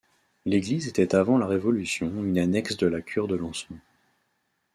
[0.45, 3.75] L'église était avant la Révolution une annexe de la cure de Lançon.